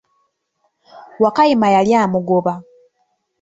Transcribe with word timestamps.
Wakayima 1.23 1.67
yali 1.75 1.91
amugoba. 2.05 2.53